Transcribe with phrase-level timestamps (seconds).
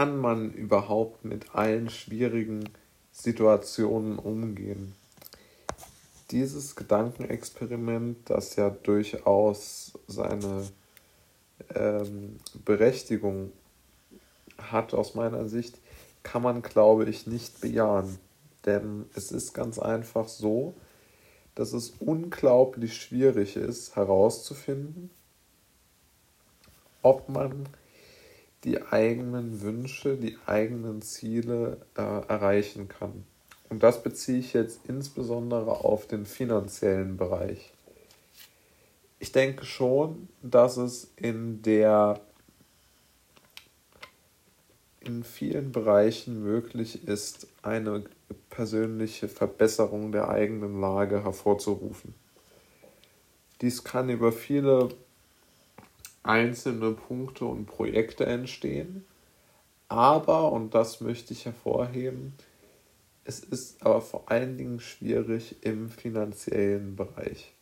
[0.00, 2.70] kann man überhaupt mit allen schwierigen
[3.12, 4.94] Situationen umgehen?
[6.30, 10.66] Dieses Gedankenexperiment, das ja durchaus seine
[11.74, 13.52] ähm, Berechtigung
[14.56, 15.76] hat aus meiner Sicht,
[16.22, 18.18] kann man, glaube ich, nicht bejahen.
[18.64, 20.72] Denn es ist ganz einfach so,
[21.54, 25.10] dass es unglaublich schwierig ist herauszufinden,
[27.02, 27.68] ob man
[28.64, 33.24] die eigenen Wünsche, die eigenen Ziele äh, erreichen kann.
[33.68, 37.72] Und das beziehe ich jetzt insbesondere auf den finanziellen Bereich.
[39.18, 42.20] Ich denke schon, dass es in der
[45.00, 48.04] in vielen Bereichen möglich ist, eine
[48.50, 52.14] persönliche Verbesserung der eigenen Lage hervorzurufen.
[53.60, 54.90] Dies kann über viele
[56.22, 59.04] einzelne Punkte und Projekte entstehen,
[59.88, 62.34] aber, und das möchte ich hervorheben,
[63.24, 67.52] es ist aber vor allen Dingen schwierig im finanziellen Bereich.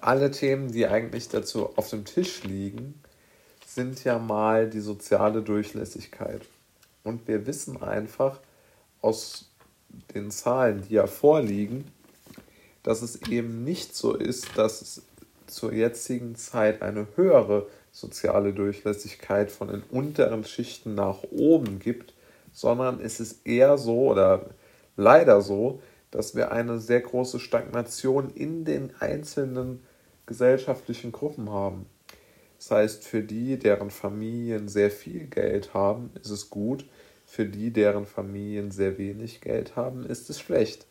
[0.00, 3.02] Alle Themen, die eigentlich dazu auf dem Tisch liegen,
[3.66, 6.42] sind ja mal die soziale Durchlässigkeit.
[7.04, 8.40] Und wir wissen einfach
[9.00, 9.50] aus
[10.14, 11.90] den Zahlen, die ja vorliegen,
[12.88, 15.02] dass es eben nicht so ist, dass es
[15.46, 22.14] zur jetzigen Zeit eine höhere soziale Durchlässigkeit von den unteren Schichten nach oben gibt,
[22.50, 24.46] sondern es ist eher so oder
[24.96, 29.82] leider so, dass wir eine sehr große Stagnation in den einzelnen
[30.24, 31.84] gesellschaftlichen Gruppen haben.
[32.56, 36.86] Das heißt, für die, deren Familien sehr viel Geld haben, ist es gut.
[37.26, 40.86] Für die, deren Familien sehr wenig Geld haben, ist es schlecht.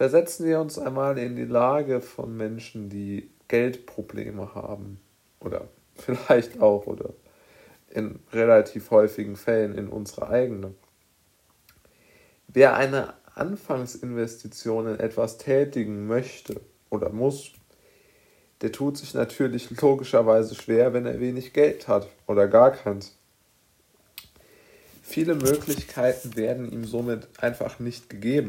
[0.00, 4.98] Versetzen wir uns einmal in die Lage von Menschen, die Geldprobleme haben.
[5.40, 7.10] Oder vielleicht auch, oder
[7.90, 10.72] in relativ häufigen Fällen in unsere eigene.
[12.48, 17.52] Wer eine Anfangsinvestition in etwas tätigen möchte oder muss,
[18.62, 23.18] der tut sich natürlich logischerweise schwer, wenn er wenig Geld hat oder gar keins.
[25.02, 28.48] Viele Möglichkeiten werden ihm somit einfach nicht gegeben.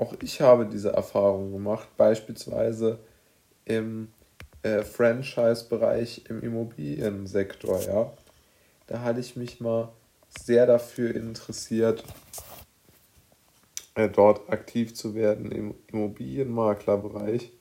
[0.00, 2.98] Auch ich habe diese Erfahrung gemacht, beispielsweise
[3.66, 4.08] im
[4.62, 7.82] äh, Franchise-Bereich im Immobiliensektor.
[7.82, 8.12] Ja?
[8.86, 9.90] Da hatte ich mich mal
[10.38, 12.02] sehr dafür interessiert,
[13.94, 17.52] äh, dort aktiv zu werden im Immobilienmaklerbereich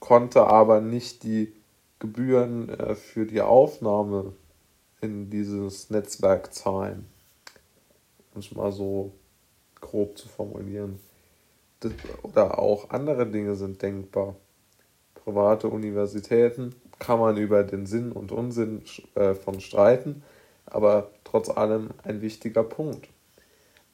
[0.00, 1.52] konnte aber nicht die
[1.98, 4.34] Gebühren äh, für die Aufnahme
[5.00, 7.06] in dieses Netzwerk zahlen.
[8.34, 9.12] Um es mal so
[9.80, 11.00] grob zu formulieren.
[12.22, 14.36] Oder auch andere Dinge sind denkbar.
[15.14, 18.82] Private Universitäten kann man über den Sinn und Unsinn
[19.14, 20.22] äh, von streiten,
[20.64, 23.08] aber trotz allem ein wichtiger Punkt.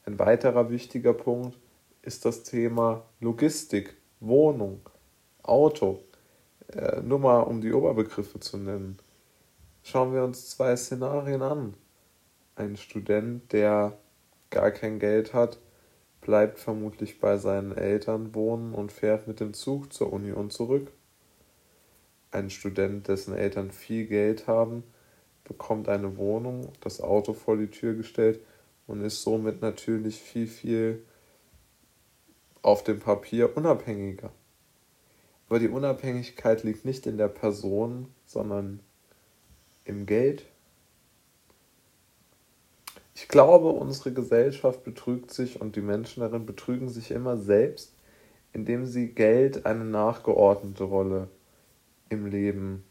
[0.05, 1.59] Ein weiterer wichtiger Punkt
[2.03, 4.81] ist das Thema Logistik, Wohnung,
[5.43, 6.01] Auto.
[6.69, 8.99] Äh, nur mal um die Oberbegriffe zu nennen.
[9.83, 11.75] Schauen wir uns zwei Szenarien an.
[12.55, 13.97] Ein Student, der
[14.51, 15.59] gar kein Geld hat,
[16.23, 20.91] bleibt vermutlich bei seinen Eltern wohnen und fährt mit dem Zug zur Uni und zurück.
[22.31, 24.85] Ein Student, dessen Eltern viel Geld haben,
[25.45, 28.41] bekommt eine Wohnung, das Auto vor die Tür gestellt
[28.87, 31.03] und ist somit natürlich viel, viel
[32.63, 34.31] auf dem Papier unabhängiger.
[35.49, 38.81] Aber die Unabhängigkeit liegt nicht in der Person, sondern
[39.85, 40.45] im Geld.
[43.15, 47.95] Ich glaube, unsere Gesellschaft betrügt sich und die Menschen darin betrügen sich immer selbst,
[48.53, 51.29] indem sie Geld eine nachgeordnete Rolle
[52.09, 52.85] im Leben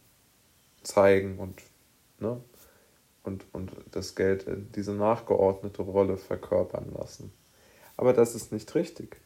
[0.84, 1.62] zeigen und,
[2.20, 2.40] ne,
[3.24, 4.46] und, und das Geld
[4.76, 7.32] diese nachgeordnete Rolle verkörpern lassen.
[7.98, 9.18] Aber das ist nicht richtig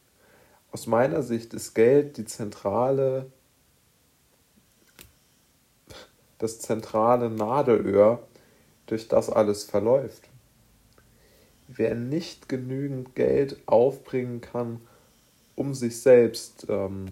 [0.76, 3.32] aus meiner Sicht ist Geld die zentrale,
[6.36, 8.22] das zentrale Nadelöhr,
[8.84, 10.28] durch das alles verläuft.
[11.68, 14.80] Wer nicht genügend Geld aufbringen kann,
[15.54, 17.06] um sich selbst, ähm,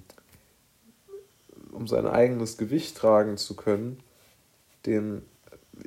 [1.73, 3.99] um sein eigenes Gewicht tragen zu können,
[4.87, 5.23] den,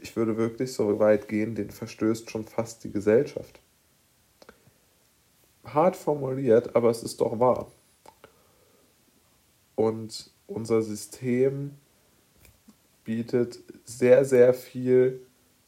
[0.02, 3.62] ich würde wirklich so weit gehen, den verstößt schon fast die Gesellschaft
[5.74, 7.72] hart formuliert, aber es ist doch wahr.
[9.76, 11.72] Und unser System
[13.04, 15.22] bietet sehr, sehr viel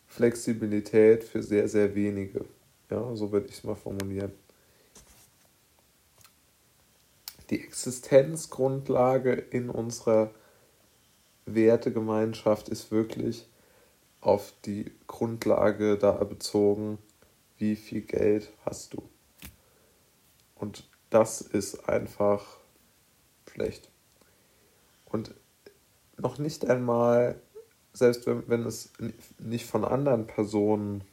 [0.08, 2.46] Flexibilität für sehr, sehr wenige.
[2.90, 4.32] Ja, so würde ich es mal formulieren.
[7.50, 10.32] Die Existenzgrundlage in unserer
[11.46, 13.48] Wertegemeinschaft ist wirklich
[14.22, 17.00] auf die Grundlage da bezogen,
[17.58, 19.02] wie viel Geld hast du.
[20.56, 22.58] Und das ist einfach
[23.52, 23.90] schlecht.
[25.06, 25.34] Und
[26.18, 27.42] noch nicht einmal,
[27.94, 28.92] selbst wenn, wenn es
[29.40, 31.04] nicht von anderen Personen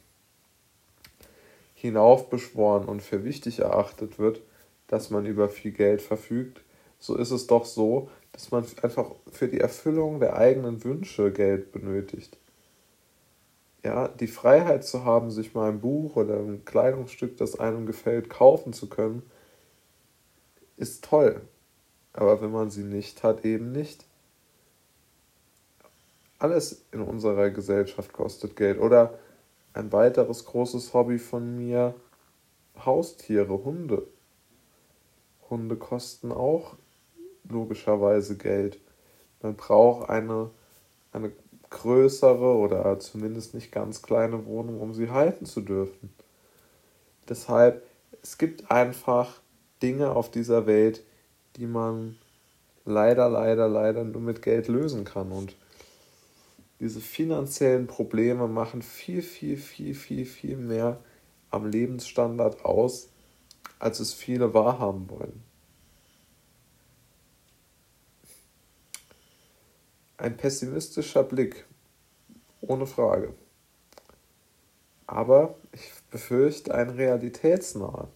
[1.77, 4.41] hinaufbeschworen und für wichtig erachtet wird,
[4.87, 6.61] dass man über viel Geld verfügt,
[6.97, 11.71] so ist es doch so, dass man einfach für die Erfüllung der eigenen Wünsche Geld
[11.71, 12.37] benötigt.
[13.83, 18.27] Ja, die Freiheit zu haben, sich mal ein Buch oder ein Kleidungsstück, das einem gefällt,
[18.27, 19.21] kaufen zu können,
[20.77, 21.41] ist toll.
[22.13, 24.03] Aber wenn man sie nicht hat, eben nicht.
[26.39, 28.79] Alles in unserer Gesellschaft kostet Geld.
[28.79, 29.19] Oder
[29.77, 31.93] ein weiteres großes Hobby von mir,
[32.83, 34.07] Haustiere, Hunde.
[35.49, 36.75] Hunde kosten auch
[37.47, 38.79] logischerweise Geld.
[39.41, 40.49] Man braucht eine,
[41.11, 41.31] eine
[41.69, 46.09] größere oder zumindest nicht ganz kleine Wohnung, um sie halten zu dürfen.
[47.29, 47.83] Deshalb,
[48.23, 49.41] es gibt einfach
[49.81, 51.03] Dinge auf dieser Welt,
[51.55, 52.17] die man
[52.83, 55.31] leider, leider, leider nur mit Geld lösen kann.
[55.31, 55.55] Und
[56.79, 60.99] diese finanziellen Probleme machen viel, viel, viel, viel, viel mehr
[61.49, 63.09] am Lebensstandard aus,
[63.79, 65.43] als es viele wahrhaben wollen.
[70.17, 71.65] Ein pessimistischer Blick,
[72.61, 73.33] ohne Frage.
[75.05, 78.09] Aber ich befürchte ein realitätsnaher.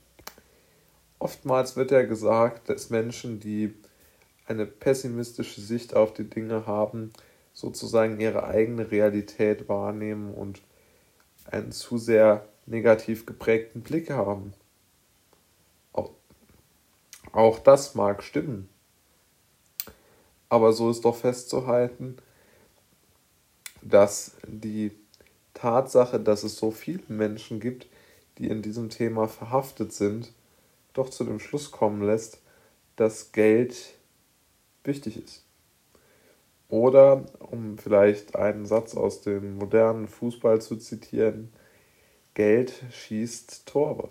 [1.19, 3.73] Oftmals wird ja gesagt, dass Menschen, die
[4.47, 7.13] eine pessimistische Sicht auf die Dinge haben,
[7.53, 10.61] sozusagen ihre eigene Realität wahrnehmen und
[11.45, 14.53] einen zu sehr negativ geprägten Blick haben.
[15.93, 16.11] Auch,
[17.31, 18.69] auch das mag stimmen.
[20.49, 22.17] Aber so ist doch festzuhalten,
[23.81, 24.91] dass die
[25.53, 27.87] Tatsache, dass es so viele Menschen gibt,
[28.37, 30.33] die in diesem Thema verhaftet sind,
[30.93, 32.41] doch zu dem Schluss kommen lässt,
[32.95, 33.95] dass Geld
[34.83, 35.43] wichtig ist.
[36.71, 41.51] Oder, um vielleicht einen Satz aus dem modernen Fußball zu zitieren,
[42.33, 44.09] Geld schießt Tore.